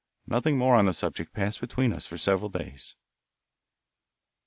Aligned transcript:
Nothing 0.25 0.57
more 0.57 0.75
on 0.77 0.87
the 0.87 0.93
subject 0.93 1.31
passed 1.31 1.61
between 1.61 1.93
us 1.93 2.07
for 2.07 2.17
several 2.17 2.49
days. 2.49 2.95